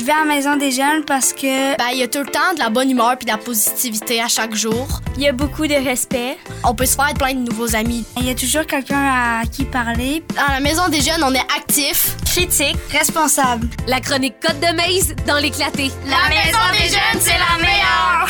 [0.00, 2.26] Je vais à la maison des jeunes parce que Ben, il y a tout le
[2.30, 4.88] temps de la bonne humeur puis de la positivité à chaque jour.
[5.16, 6.38] il y a beaucoup de respect.
[6.64, 8.06] On peut se faire plein de nouveaux amis.
[8.16, 10.22] Il y a toujours quelqu'un à qui parler.
[10.34, 12.16] Dans la maison des jeunes, on est actif.
[12.24, 13.68] Critique, responsable.
[13.86, 15.90] La chronique Côte de Maze dans l'éclaté.
[16.06, 18.28] La maison des jeunes, c'est la meilleure!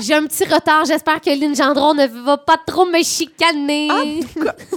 [0.00, 0.86] J'ai un petit retard.
[0.86, 3.86] J'espère que Lynn Gendron ne va pas trop me chicaner.
[3.86, 4.76] Est-ce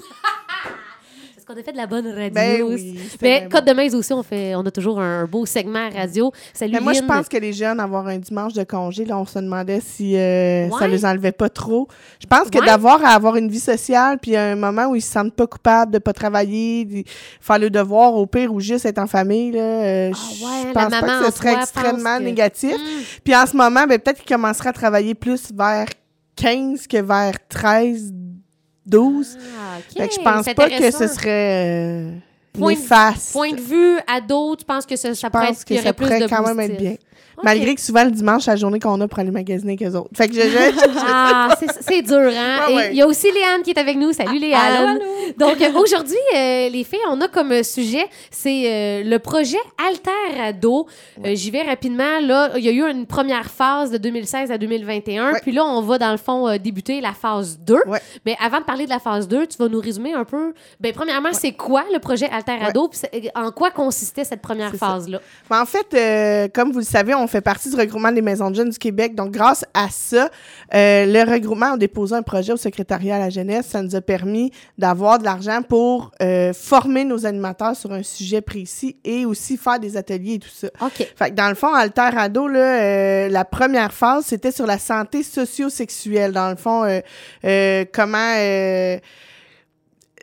[1.50, 2.30] qu'on a fait de la bonne radio?
[2.32, 5.90] Ben oui, Mais Côte de Maze aussi, on, fait, on a toujours un beau segment
[5.90, 6.32] radio.
[6.54, 9.26] Salut Mais moi, je pense que les jeunes, avoir un dimanche de congé, là, on
[9.26, 10.88] se demandait si euh, ça Ouais.
[10.90, 11.88] les enlevait pas trop.
[12.22, 12.66] Je pense que Ouais.
[12.66, 15.92] d'avoir à avoir une vie sociale, puis un moment où ils se sentent pas coupables
[15.92, 17.04] de pas travailler, de
[17.42, 20.74] faire le devoir au pire ou juste être en famille, là, euh, Ah ouais, je
[20.74, 22.76] pense pas que ce serait extrêmement que- négatif.
[22.76, 23.04] Mm.
[23.24, 25.88] Puis en ce moment, ben, peut-être qu'ils commenceraient à travailler plus vers
[26.36, 28.14] 15 que vers 13,
[28.90, 29.38] 12.
[29.40, 29.98] Ah, OK.
[29.98, 32.12] Fait que je pense pas que ce serait euh,
[32.54, 33.32] Point de- néfaste.
[33.34, 35.94] Point de vue ado, tu penses que ça, ça Je pourrait pense être, que ça
[35.94, 36.74] pourrait quand même positif.
[36.76, 36.96] être bien.
[37.40, 37.46] OK.
[37.46, 39.96] Malgré que souvent, le dimanche, c'est la journée qu'on a pour aller magasiner avec eux
[39.98, 40.10] autres.
[40.16, 40.42] Fait que je...
[40.42, 42.60] je- Ah, c'est- dur, hein?
[42.70, 42.90] Ouais, ouais.
[42.92, 44.14] il y a aussi Léane qui est avec nous.
[44.14, 44.62] Salut, Léane.
[44.76, 45.02] allô, allô.
[45.38, 49.58] Donc, euh, aujourd'hui, euh, les filles, on a comme euh, sujet, c'est euh, le projet
[49.88, 50.88] Alter Ado.
[51.26, 52.20] Euh, J'y vais rapidement.
[52.22, 55.34] Là, il y a eu une première phase de 2016 à 2021.
[55.34, 55.40] Ouais.
[55.42, 57.76] Puis là, on va, dans le fond, euh, débuter la phase 2.
[57.88, 58.00] Ouais.
[58.26, 60.54] Mais avant de parler de la phase 2, tu vas nous résumer un peu.
[60.80, 62.90] Ben, premièrement, c'est quoi le projet Alter Ado?
[62.90, 65.20] Puis en quoi consistait cette première phase-là?
[65.50, 68.50] Mais en fait, euh, comme vous le savez, on fait partie du regroupement des maisons
[68.50, 69.16] de jeunes du Québec.
[69.16, 70.30] Donc, grâce à ça,
[70.74, 73.68] euh, le regroupement a déposé un projet au secrétariat à la jeunesse.
[73.68, 78.42] Ça nous a permis d'avoir de l'argent pour euh, former nos animateurs sur un sujet
[78.42, 80.68] précis et aussi faire des ateliers et tout ça.
[80.82, 81.08] OK.
[81.16, 84.78] Fait que dans le fond, Alter Ado, là, euh, la première phase, c'était sur la
[84.78, 86.32] santé socio-sexuelle.
[86.32, 86.84] Dans le fond,
[87.94, 89.00] comment...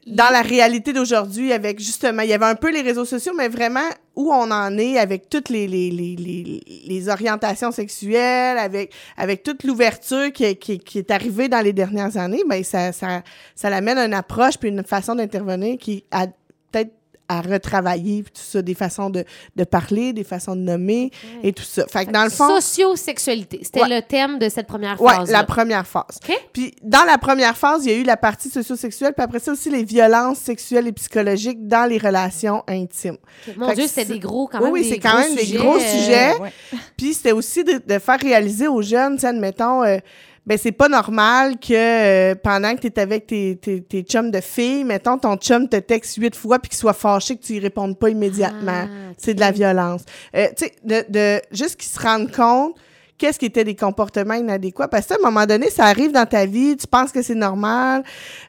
[0.06, 3.48] dans la réalité d'aujourd'hui, avec justement, il y avait un peu les réseaux sociaux, mais
[3.48, 9.42] vraiment où on en est avec toutes les, les, les, les, orientations sexuelles, avec, avec
[9.42, 13.22] toute l'ouverture qui, est- qui, qui est arrivée dans les dernières années, ben ça, ça,
[13.56, 16.26] ça l'amène une approche puis une façon d'intervenir qui a
[16.70, 16.92] peut-être
[17.28, 19.24] à retravailler, puis tout ça, des façons de,
[19.56, 21.10] de parler, des façons de nommer
[21.42, 21.84] et tout ça.
[21.86, 23.60] Fait que dans le fond, Socio-sexualité.
[23.62, 23.88] C'était Ouais.
[23.88, 25.30] le thème de cette première Ouais, phase.
[25.30, 26.20] la première phase.
[26.28, 26.36] OK.
[26.52, 29.52] Puis dans la première phase, il y a eu la partie socio-sexuelle, puis après ça
[29.52, 33.16] aussi les violences sexuelles et psychologiques dans les relations intimes.
[33.56, 34.72] Mon Fait Dieu, c'était c'est- des gros, quand Oui, même.
[34.74, 36.36] oui, des c'est quand gros même des sujets, gros euh, sujets.
[36.38, 36.52] Ouais.
[36.96, 39.98] Puis c'était aussi de, de faire réaliser aux jeunes, admettons, euh,
[40.46, 44.30] ben c'est pas normal que euh, pendant que tu es avec tes, tes, tes chums
[44.30, 47.54] de filles, mettons, ton chum te texte huit fois puis qu'il soit fâché que tu
[47.54, 48.86] y répondes pas immédiatement.
[48.86, 50.02] Ah, C'est de la violence.
[50.36, 52.76] Euh, tu sais, de, de, juste qu'ils se rendent compte
[53.18, 54.88] qu'est-ce qui était des comportements inadéquats?
[54.88, 57.34] Parce que à un moment donné, ça arrive dans ta vie, tu penses que c'est
[57.34, 58.02] normal.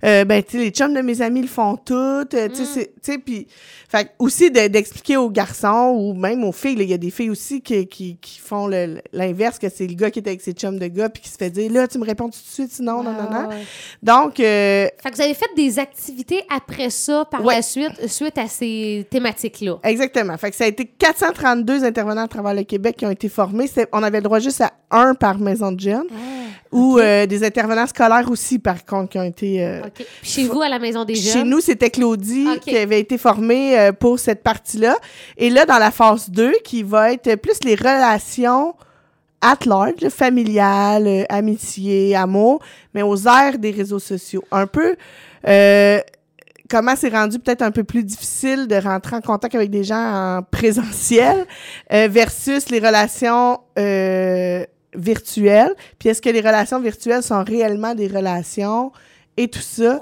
[0.04, 1.94] Euh, ben, tu sais, les chums de mes amis le font tout.
[1.96, 2.84] euh, tu sais, Mm.
[2.86, 3.48] tu sais, puis...
[3.90, 7.10] Fait que aussi de- d'expliquer aux garçons ou même aux filles, il y a des
[7.10, 8.68] filles aussi qui, qui, qui font
[9.14, 11.38] l'inverse, que c'est le gars qui est avec ses chums de gars puis qui se
[11.38, 13.48] fait dire, là, tu me réponds tout de suite, sinon, non, non, non.
[13.48, 13.56] ouais.
[14.04, 17.56] Donc, euh, Fait que vous avez fait des activités après ça, par Ouais.
[17.56, 19.78] la suite, suite à ces thématiques-là?
[19.84, 20.38] Exactement.
[20.38, 23.70] Fait que ça a été 432 intervenants à travers le Québec qui ont été formés.
[23.94, 26.07] On avait le droit juste à un par maison de jeunes.
[26.72, 29.63] Ou euh, des intervenants scolaires aussi, par contre, qui ont été...
[29.66, 29.81] euh,
[30.22, 31.50] chez vous, à la Maison des Chez Jeunes?
[31.50, 34.97] nous, c'était Claudie qui avait été formée euh, pour cette partie-là.
[35.38, 38.75] Et là, dans la phase 2, qui va être plus les relations
[39.40, 42.59] at large, familiales, euh, amitié, amour,
[42.94, 44.44] mais aux aires des réseaux sociaux.
[44.51, 44.95] Un peu...
[46.70, 49.96] comment c'est rendu peut-être un peu plus difficile de rentrer en contact avec des gens
[50.38, 51.46] en présentiel
[51.94, 54.64] euh, versus les relations euh,
[54.96, 55.74] virtuelles?
[56.00, 58.92] Puis est-ce que les relations virtuelles sont réellement des relations
[59.38, 60.00] et tout ça?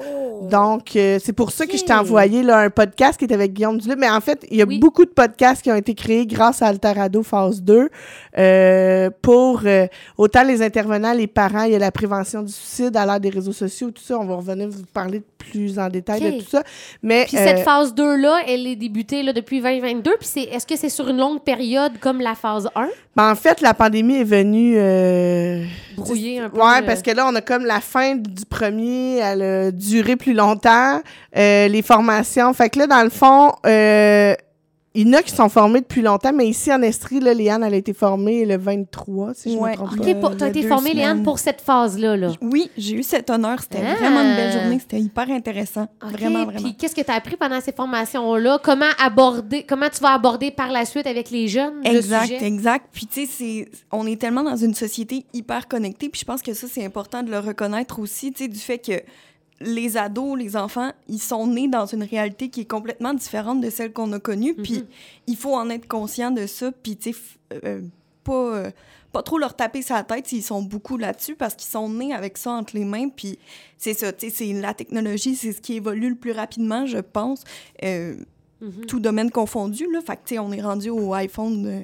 [0.50, 3.53] Donc, euh, c'est pour ça que je t'ai envoyé là, un podcast qui est avec
[3.53, 3.97] Guillaume Duluth.
[3.97, 4.80] Mais en fait, il y a Oui.
[4.80, 7.90] beaucoup de podcasts qui ont été créés grâce à Alterado Phase 2
[8.38, 9.88] euh, pour euh,
[10.18, 11.64] autant les intervenants, les parents.
[11.64, 14.18] Il y a la prévention du suicide à l'ère des réseaux sociaux, tout ça.
[14.20, 16.63] On va revenir vous parler plus en détail de tout ça.
[17.01, 20.11] Mais Puis euh, cette phase 2-là, elle est débutée là, depuis 2022.
[20.19, 22.88] Puis c'est, est-ce que c'est sur une longue période comme la phase 1?
[23.16, 24.75] ben, en fait, la pandémie est venue...
[24.78, 25.64] euh,
[25.96, 26.58] Brouiller un peu.
[26.58, 30.16] Ouais, euh, parce que là, on a comme la fin du premier, elle a duré
[30.16, 31.02] plus longtemps,
[31.37, 32.53] euh, les formations.
[32.53, 34.35] Fait que là, dans le fond, euh,
[34.96, 37.64] il y en a qui sont formés depuis longtemps, mais ici en Estrie, là, Léane,
[37.64, 39.97] elle a été formée le 23, si je me trompe Ok.
[39.97, 40.03] pas.
[40.12, 41.24] OK, pour- t'as Euh, été formée, Léane, semaines.
[41.24, 42.16] pour cette phase-là.
[42.18, 42.32] Là.
[42.42, 43.59] Oui, j'ai eu cet honneur.
[43.62, 43.96] C'était Ah.
[43.96, 44.80] vraiment une belle journée.
[44.80, 45.88] C'était hyper intéressant.
[46.03, 46.62] OK, Vraiment, vraiment.
[46.62, 48.59] Puis qu'est-ce que tu as appris pendant ces formations-là?
[48.64, 52.46] Comment aborder, comment tu vas aborder par la suite avec les jeunes le Exact, sujet?
[52.46, 52.86] exact.
[52.92, 56.42] Puis tu sais, c'est- on est tellement dans une société hyper connectée, puis je pense
[56.42, 58.94] que ça, c'est important de le reconnaître aussi, tu sais, du fait que
[59.61, 63.69] les ados, les enfants, ils sont nés dans une réalité qui est complètement différente de
[63.69, 64.53] celle qu'on a connue.
[64.53, 64.84] Puis
[65.28, 66.72] il faut en être conscient de ça.
[66.72, 67.81] Puis, tu sais, f- euh,
[68.23, 68.72] pas, euh,
[69.13, 72.37] pas trop leur taper sa tête s'ils sont beaucoup là-dessus parce qu'ils sont nés avec
[72.37, 73.07] ça entre les mains.
[73.07, 73.40] Puis
[73.78, 76.97] c'est ça, tu sais, c'est la technologie, c'est ce qui évolue le plus rapidement, je
[76.97, 77.43] pense.
[77.84, 78.16] Euh,
[78.61, 78.85] Mhm.
[78.87, 79.99] Tout domaine confondu, là.
[80.02, 81.81] Fait que, on est rendu au iPhone euh,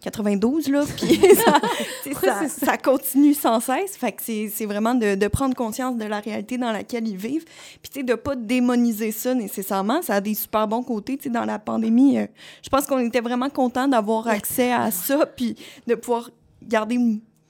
[0.00, 0.84] 92, là.
[0.96, 1.20] Puis
[2.48, 3.96] ça, continue sans cesse.
[3.96, 7.44] Fait que c'est vraiment de, de prendre conscience de la réalité dans laquelle ils vivent.
[7.82, 10.02] Puis, tu sais, de pas démoniser ça nécessairement.
[10.02, 11.16] Ça a des super bons côtés.
[11.16, 12.26] Tu sais, dans la pandémie, euh,
[12.62, 16.30] je pense qu'on était vraiment content d'avoir accès à ça, puis de pouvoir
[16.62, 16.98] garder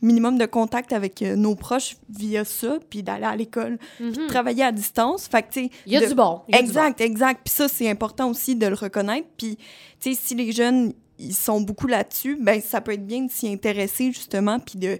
[0.02, 4.20] minimum de contact avec euh, nos proches via ça, puis d'aller à l'école, puis de
[4.22, 4.26] Mhm.
[4.28, 5.26] travailler à distance.
[5.26, 6.42] Fait que, Il y a de- du bon.
[6.48, 7.40] du Exact, exact.
[7.44, 9.26] Puis ça, c'est important aussi de le reconnaître.
[9.38, 9.56] Puis,
[10.00, 13.30] tu sais, si les jeunes, ils sont beaucoup là-dessus, ben ça peut être bien de
[13.30, 14.98] s'y intéresser, justement, puis de,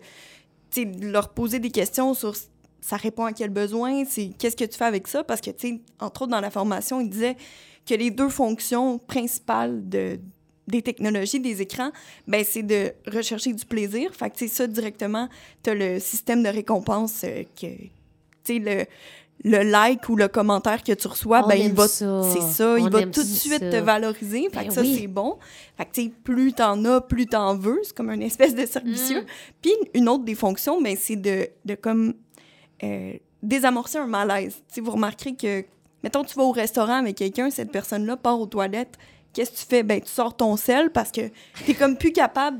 [0.77, 2.35] de leur poser des questions sur
[2.81, 5.69] ça répond à quel besoin, c'est qu'est-ce que tu fais avec ça, parce que, tu
[5.69, 7.37] sais, entre autres, dans la formation, ils disaient
[7.85, 10.21] que les deux fonctions principales de
[10.69, 11.91] des technologies, des écrans,
[12.27, 14.15] ben c'est de rechercher du plaisir.
[14.15, 15.29] Fait que, ça, directement,
[15.63, 17.91] tu as le système de récompense euh, que, tu
[18.45, 18.85] sais, le,
[19.45, 22.77] le like ou le commentaire que tu reçois, On ben, il va, c'est ça, On
[22.79, 23.49] il va tout de ça.
[23.49, 24.49] suite te valoriser.
[24.51, 24.97] Fait Ben que ça, oui.
[24.99, 25.39] c'est bon.
[25.77, 27.79] Fait que, tu sais, plus t'en as, plus t'en veux.
[27.85, 29.21] C'est comme une espèce de cercle vicieux.
[29.23, 29.27] Mm.
[29.63, 32.15] Puis, une autre des fonctions, ben, c'est de, de comme
[32.83, 33.13] euh,
[33.43, 34.57] désamorcer un malaise.
[34.73, 35.65] Tu vous remarquerez que,
[36.03, 38.97] mettons, tu vas au restaurant avec quelqu'un, cette personne-là part aux toilettes.
[39.37, 39.83] Qu'est-ce que tu fais?
[39.83, 41.21] Ben, tu sors ton sel parce que
[41.67, 42.59] t'es comme plus capable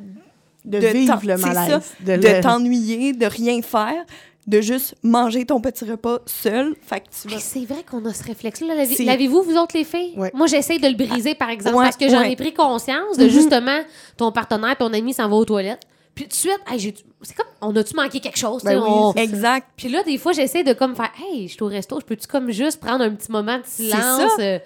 [0.65, 1.81] De, de vivre le malaise.
[2.01, 4.05] de le- t'ennuyer, de rien faire,
[4.47, 6.77] de juste manger ton petit repas seul.
[6.83, 7.37] Fait que tu vas...
[7.37, 8.75] Hey, c'est vrai qu'on a ce réflexe-là.
[9.05, 10.13] L'avez-vous, vous autres, les filles?
[10.19, 10.31] Ouais.
[10.35, 12.33] Moi, j'essaie de le briser, par exemple, Ouais, parce que j'en ouais.
[12.33, 13.31] ai pris conscience de Mhm.
[13.31, 13.81] justement
[14.19, 15.83] ton partenaire, ton ami s'en va aux toilettes.
[16.17, 18.63] Puis tout de suite, hey, c'est comme, on a-tu manqué quelque chose?
[18.63, 19.69] tu sais, Ben oui, on- Exact.
[19.77, 22.27] Puis là, des fois, j'essaie de comme faire, hey, je suis au resto, je peux-tu
[22.27, 24.01] comme juste prendre un petit moment de silence?
[24.37, 24.43] ça.
[24.43, 24.59] euh,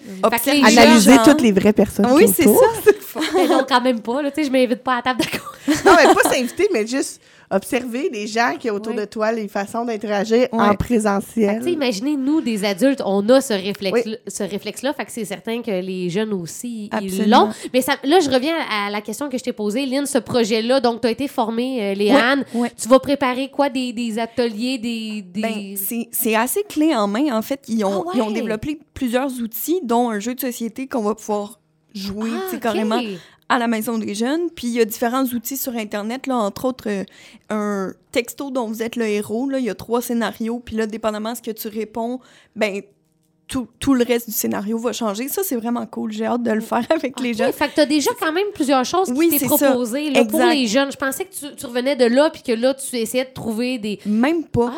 [0.78, 1.22] Analyser gens.
[1.24, 2.06] toutes les vraies personnes.
[2.12, 2.64] Oui, qui c'est autour.
[3.12, 3.20] ça.
[3.34, 5.49] ben non, quand même pas, là, tu sais, je m'invite pas à la table d'accord.
[5.68, 7.20] Non, mais pas s'inviter, mais juste
[7.52, 11.58] observer les gens qui autour de toi, les façons d'interagir en présentiel.
[11.58, 15.24] Tu sais, imaginez, nous, des adultes, on a ce réflexe, ce réflexe-là, fait que c'est
[15.24, 17.50] certain que les jeunes aussi, ils l'ont.
[17.74, 20.78] Mais ça, là, je reviens à la question que je t'ai posée, Lynn, ce projet-là,
[20.80, 22.44] donc tu as été formée, euh, Léane,
[22.80, 25.22] tu vas préparer quoi, des, des ateliers, des...
[25.22, 25.40] des...
[25.40, 27.36] Ben, c'est c'est assez clé en main.
[27.36, 30.86] En fait, ils ont, Ah ils ont développé plusieurs outils, dont un jeu de société
[30.86, 31.58] qu'on va pouvoir
[31.94, 33.00] jouer Ah, carrément
[33.50, 34.48] à la maison des jeunes.
[34.54, 37.04] Puis il y a différents outils sur Internet, là, entre autres euh,
[37.50, 39.50] un texto dont vous êtes le héros.
[39.50, 40.60] Là, il y a trois scénarios.
[40.60, 42.20] Puis là, dépendamment de ce que tu réponds,
[42.54, 42.80] ben
[43.50, 45.26] tout, tout le reste du scénario va changer.
[45.28, 46.12] Ça, c'est vraiment cool.
[46.12, 47.52] J'ai hâte de le faire avec les jeunes.
[47.52, 50.66] Fait que t'as déjà quand même plusieurs choses Oui, qui t'es proposées là, pour les
[50.68, 50.92] jeunes.
[50.92, 53.78] Je pensais que tu, tu revenais de là puis que là, tu essayais de trouver
[53.78, 53.98] des...
[54.06, 54.72] Même pas.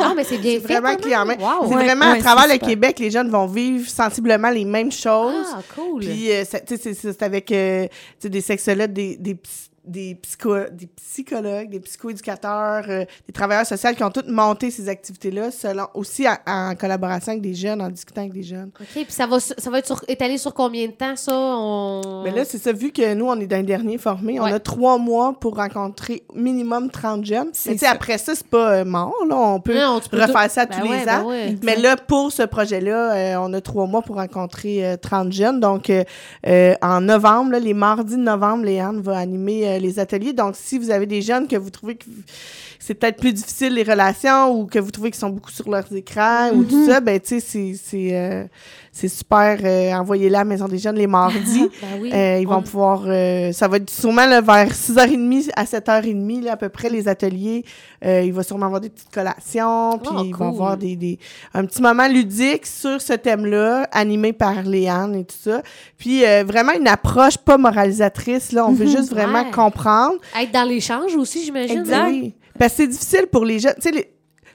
[0.00, 0.72] Ah, mais c'est bien C'est fait.
[0.80, 1.36] vraiment quand clé en main.
[1.36, 1.40] même.
[1.40, 1.68] Wow.
[1.68, 2.68] C'est Ouais, vraiment ouais, à travers le super.
[2.68, 5.46] Québec, les jeunes vont vivre sensiblement les mêmes choses.
[5.54, 6.00] Ah, cool.
[6.00, 9.36] Puis, euh, tu c'est- avec euh, tu sais, des sexologues, des, des,
[9.86, 14.88] des, psycho- des psychologues, des psychoéducateurs, euh, des travailleurs sociaux qui ont toutes monté ces
[14.88, 18.70] activités-là, selon, aussi en, en collaboration avec des jeunes, en discutant avec des jeunes.
[18.80, 21.32] OK, puis ça va, ça va être sur- étalé sur combien de temps, ça?
[21.36, 22.22] On...
[22.24, 24.52] Mais là, c'est ça, vu que nous, on est d'un dernier formé, on Ouais.
[24.52, 27.46] a trois mois pour rencontrer minimum 30 jeunes.
[27.66, 27.90] Mais tu sais, ça.
[27.92, 29.36] après ça, c'est pas euh, mort, là.
[29.36, 31.28] On peut Non, refaire ça Ben tous ouais, les ben ans.
[31.28, 31.56] ouais.
[31.62, 35.60] Mais là, pour ce projet-là, euh, on a trois mois pour rencontrer euh, 30 jeunes.
[35.60, 36.04] Donc, euh,
[36.46, 40.32] euh, en novembre, là, les mardis de novembre, Léane va animer euh, les ateliers.
[40.32, 42.04] Donc, si vous avez des jeunes que vous trouvez que
[42.78, 45.92] c'est peut-être plus difficile les relations ou que vous trouvez qu'ils sont beaucoup sur leurs
[45.94, 48.48] écrans ou tout ça, ben, tu sais, c'est-
[48.98, 49.58] c'est super.
[49.62, 51.68] euh, Envoyez-les à la Maison des jeunes les mardis.
[51.82, 52.10] Ben oui.
[52.14, 53.02] Euh, ils vont On- pouvoir.
[53.06, 57.06] euh, ça va être sûrement là, vers 6h30 à 7h30, là, à peu près, les
[57.06, 57.64] ateliers.
[58.04, 60.46] Euh, il va sûrement avoir des petites collations, puis Oh, il va cool.
[60.46, 61.18] avoir des, des,
[61.52, 65.60] un petit moment ludique sur ce thème-là, animé par Léane et tout ça.
[65.98, 68.66] Puis euh, vraiment une approche pas moralisatrice, là.
[68.66, 69.50] On veut juste vraiment Ouais.
[69.50, 70.14] comprendre.
[70.40, 71.80] Être dans l'échange aussi, j'imagine.
[71.80, 72.08] Exact.
[72.08, 72.34] Oui.
[72.58, 73.74] Parce que c'est difficile pour les jeunes.
[73.82, 74.10] Tu sais,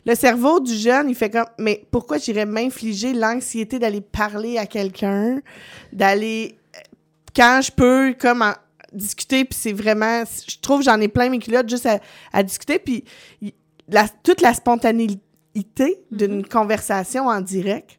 [0.05, 4.65] le cerveau du jeune, il fait comme, mais pourquoi j'irais m'infliger l'anxiété d'aller parler à
[4.65, 5.41] quelqu'un,
[5.93, 6.79] d'aller, euh,
[7.35, 8.55] quand je peux, comme, en-
[8.93, 11.99] discuter, puis c'est vraiment, je trouve que j'en ai plein mes culottes juste à,
[12.33, 13.05] à discuter, puis
[13.87, 15.19] la, toute la spontanéité
[16.11, 17.91] d'une conversation en direct,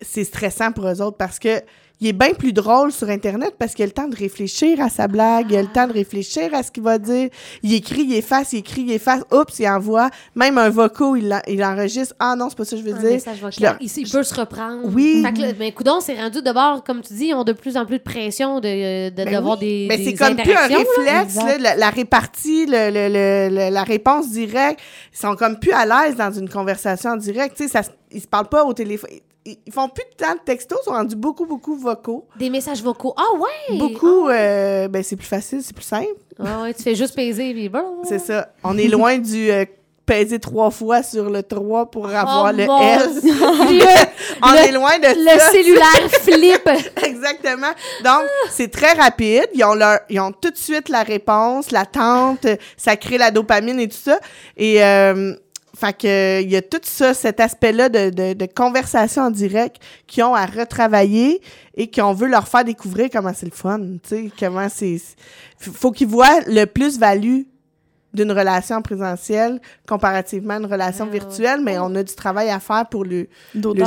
[0.00, 1.60] c'est stressant pour eux autres parce que
[2.00, 4.88] il est bien plus drôle sur Internet parce qu'il a le temps de réfléchir à
[4.88, 7.28] sa blague, il a le temps de réfléchir à ce qu'il va dire.
[7.62, 9.22] Il écrit, il efface, il écrit, il efface.
[9.32, 10.08] Oups, il envoie.
[10.34, 12.14] Même un vocaux, il, il enregistre.
[12.18, 13.10] Ah non, c'est pas ça que je veux Un dire.
[13.10, 13.76] message Je vocal.
[13.80, 14.80] le- Il, il peut se reprendre.
[14.84, 15.22] Oui.
[15.24, 17.76] Fait que, là, ben, coudonc, c'est rendu d'abord, comme tu dis, ils ont de plus
[17.76, 19.66] en plus de pression de, de, Ben d'avoir oui.
[19.66, 19.86] des.
[19.88, 20.76] Mais des c'est comme plus un là.
[20.78, 24.80] réflexe, là, la, la répartie, le, le- le- le- la réponse directe.
[25.12, 27.56] Ils sont comme plus à l'aise dans une conversation en direct.
[27.56, 29.10] Tu sais, ça, ils se parlent pas au téléphone.
[29.46, 32.26] Ils, font plus de temps de textos, ils sont rendus beaucoup, beaucoup vocaux.
[32.38, 33.14] Des messages vocaux.
[33.16, 33.78] Ah ouais!
[33.78, 36.08] Beaucoup, euh, ben c'est plus facile, c'est plus simple.
[36.38, 38.02] Ah ouais, tu fais juste peser, puis bon.
[38.04, 38.48] C'est ça.
[38.62, 39.64] On est loin du euh,
[40.04, 43.08] peser trois fois sur le 3 pour avoir Oh le mon S.
[44.42, 45.50] On Le- est loin de Le ça.
[45.50, 46.68] cellulaire flip!
[47.04, 47.72] Exactement.
[48.04, 49.46] Donc, c'est très rapide.
[49.54, 53.78] Ils ont, leur, ils ont tout de suite la réponse, l'attente, ça crée la dopamine
[53.80, 54.18] et tout ça.
[54.56, 55.34] Et, euh,
[55.80, 59.76] fait que, il y a tout ça, cet aspect-là de, de, de conversation en direct
[60.06, 61.40] qui ont à retravailler
[61.74, 64.98] et qu'on veut leur faire découvrir comment c'est le fun, tu sais, comment c'est...
[65.58, 67.42] Faut qu'ils voient le plus-value
[68.12, 72.58] d'une relation présentielle comparativement à une relation Ah, virtuelle, mais on a du travail à
[72.58, 73.28] faire pour lui,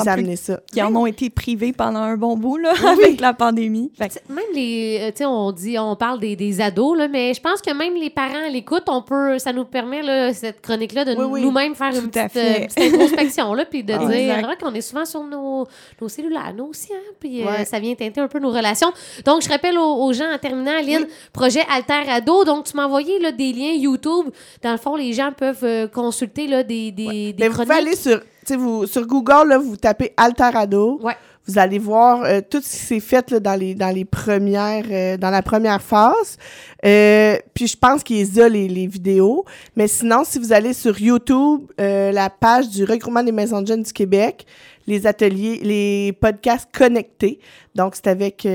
[0.07, 0.59] amener ça.
[0.71, 3.91] qui en ont été privés pendant un bon bout, là, avec la pandémie.
[3.97, 6.97] Fait que- T'sais, Même les, euh, tu sais, on dit, on parle des, des ados,
[6.97, 10.01] là, mais je pense que même les parents à l'écoute, on peut, ça nous permet,
[10.01, 11.41] là, cette chronique-là, de Oui, oui.
[11.41, 14.05] nous-mêmes faire une Tout à petite, euh, petite introspection, là, puis de Ah.
[14.05, 15.65] dire, qu'on est souvent sur nos,
[16.01, 18.91] nos cellulaires, nous aussi, hein, puis euh, ça vient teinter un peu nos relations.
[19.25, 22.85] Donc, je rappelle aux, aux gens, en terminant, Aline, projet Alter Ado, donc tu m'as
[22.85, 24.12] envoyé, là, des liens YouTube.
[24.61, 27.71] Dans le fond, les gens peuvent euh, consulter, là, des, des, des Mais vous chroniques.
[27.73, 28.21] aller sur,
[28.57, 30.99] vous, sur Google, là, vous tapez Alterado.
[31.01, 31.15] Ouais.
[31.45, 34.85] Vous allez voir euh, tout ce qui s'est fait là, dans, les, dans les premières,
[34.89, 36.37] euh, dans la première phase.
[36.81, 39.43] Puis je pense qu'il y a les, les vidéos.
[39.75, 43.83] Mais sinon, si vous allez sur YouTube, la page du regroupement des maisons de jeunes
[43.83, 44.45] du Québec,
[44.87, 47.39] les ateliers, les podcasts connectés.
[47.75, 48.47] Donc, c'est avec...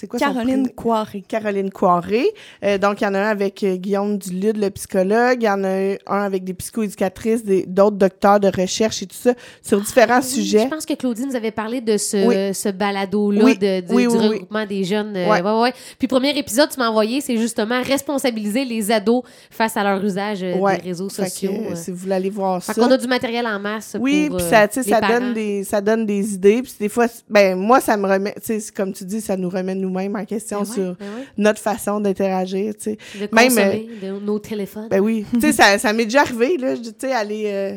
[0.00, 0.68] c'est quoi son Caroline prénom?
[0.74, 1.22] Coiré.
[1.28, 2.24] Caroline Coiré.
[2.64, 5.38] Euh, donc, il y en a un avec euh, Guillaume Dulude, le psychologue.
[5.42, 5.68] Il y en a
[6.06, 10.60] un avec des psychoéducatrices, d'autres docteurs de recherche et tout ça, sur différents Oui, sujets.
[10.64, 12.54] Je pense que Claudine nous avait parlé de ce, Oui.
[12.54, 14.28] ce balado-là Oui, de, du, oui, du oui, oui.
[14.28, 15.14] regroupement des jeunes.
[15.16, 15.42] euh, Ouais.
[15.42, 15.72] ouais, ouais.
[15.98, 20.42] Puis, premier épisode, tu m'as envoyé, c'est justement responsabiliser les ados face à leur usage
[20.42, 21.52] euh, des réseaux que, sociaux.
[21.74, 22.80] si vous voulez aller voir Fait ça.
[22.80, 23.96] qu'on a du matériel en masse.
[24.00, 25.20] Oui, pour, puis ça, les ça parents.
[25.20, 26.62] donne des, ça donne des idées.
[26.62, 29.36] Puis des fois, ben moi, ça me remet, tu sais, c'est comme tu dis, ça
[29.36, 31.24] nous remet nous-mêmes en question Ben ouais, sur ben ouais.
[31.36, 32.98] notre façon d'interagir, tu sais.
[33.20, 33.54] De Même,
[34.00, 34.88] de nos téléphones.
[34.88, 35.24] Ben oui.
[35.32, 37.76] tu sais, ça, ça m'est déjà arrivé, là, tu sais, aller, euh,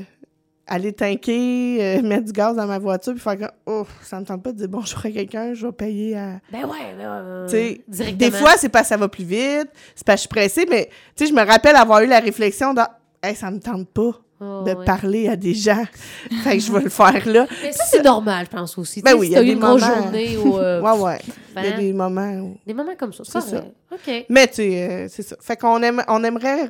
[0.68, 4.26] aller tanker, euh, mettre du gaz dans ma voiture, puis faire comme, oh, ça me
[4.26, 6.40] tente pas de dire bonjour à quelqu'un, je vais payer à.
[6.52, 8.30] Ben ouais, ben ouais, Tu sais, directement.
[8.30, 10.66] des fois, c'est parce que ça va plus vite, c'est parce que je suis pressée,
[10.70, 12.82] mais tu sais, je me rappelle avoir eu la réflexion de,
[13.22, 14.12] hey, ça me tente pas
[14.46, 14.84] Oh, de ouais.
[14.84, 15.84] parler à des gens.
[16.44, 17.46] fait que je vais le faire là.
[17.64, 19.02] Mais ça, c'est normal, je pense aussi.
[19.02, 20.58] Ben oui, si il y a eu des une grosse moments- journée ou.
[20.58, 21.20] euh, Ouais, ouais.
[21.56, 22.58] Il y a des moments où...
[22.66, 23.24] des moments comme ça.
[23.26, 23.64] C'est ça.
[23.92, 24.26] OK.
[24.30, 25.36] Mais tu sais, euh, c'est ça.
[25.40, 26.70] Fait qu'on aime, on aimerait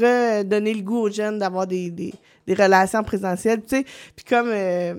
[0.00, 2.12] redonner le goût aux jeunes d'avoir des, des,
[2.46, 3.84] des relations présentielles, tu sais.
[4.14, 4.94] Puis comme euh,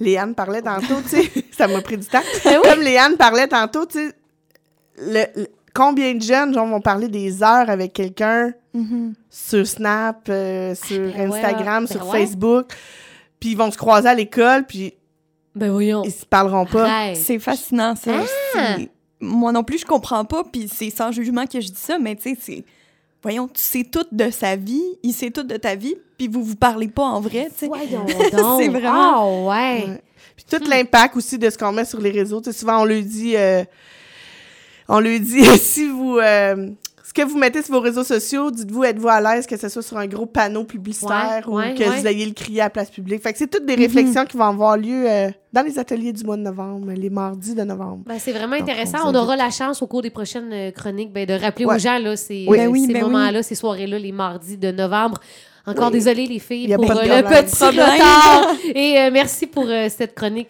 [0.00, 2.20] Léane parlait tantôt, tu sais, ça m'a pris du temps.
[2.44, 2.68] Ben oui.
[2.70, 4.14] Comme Léane parlait tantôt, tu sais,
[4.98, 9.14] le, le- combien de jeunes genre, vont parler des heures avec quelqu'un Mhm.
[9.30, 12.12] sur Snap, euh, sur ben ouais, Instagram, ben sur.
[12.12, 12.66] Facebook,
[13.40, 14.94] puis ils vont se croiser à l'école, puis
[15.54, 16.02] Ben voyons.
[16.04, 16.86] ils se parleront pas.
[17.14, 18.12] C'est fascinant, ça.
[18.56, 18.76] Ah!
[19.20, 22.14] Moi non plus, je comprends pas, puis c'est sans jugement que je dis ça, mais
[22.14, 22.64] tu sais, c'est...
[23.20, 26.44] Voyons, tu sais tout de sa vie, il sait tout de ta vie, puis vous
[26.44, 27.66] vous parlez pas en vrai, tu sais.
[27.66, 28.60] Voyons donc.
[28.60, 29.84] C'est vraiment- Ah ouais.
[29.88, 30.02] Ouais.
[30.36, 32.40] Puis tout l'impact aussi de ce qu'on met sur les réseaux.
[32.40, 33.64] Tu sais, souvent, on lui dit, euh,
[34.88, 36.70] on lui dit, si vous, euh,
[37.08, 39.80] ce que vous mettez sur vos réseaux sociaux, dites-vous, êtes-vous à l'aise que ce soit
[39.80, 42.00] sur un gros panneau publicitaire Ouais, ou ouais, que ouais.
[42.00, 43.22] vous ayez le crier à la place publique?
[43.22, 46.22] Fait que c'est toutes des réflexions qui vont avoir lieu euh, dans les ateliers du
[46.24, 48.02] mois de novembre, les mardis de novembre.
[48.06, 48.98] Ben, c'est vraiment Donc, intéressant.
[49.06, 51.76] on aura la chance au cours des prochaines euh, chroniques ben, de rappeler Ouais.
[51.76, 52.58] aux gens là, ces, Oui.
[52.58, 53.10] euh, Ben oui, ces ben oui.
[53.10, 55.18] moments-là, ces soirées-là, les mardis de novembre.
[55.66, 55.92] Encore Oui.
[55.94, 58.54] désolée les filles Y a pour pas de euh, le petit retard.
[58.74, 60.46] Et euh, merci pour euh, cette chronique